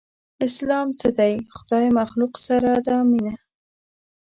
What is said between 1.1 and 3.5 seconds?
دی؟ خدای مخلوق سره ده مينه